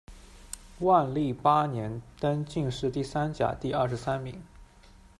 [0.79, 4.41] 万历八年，登进士第三甲第二十三名。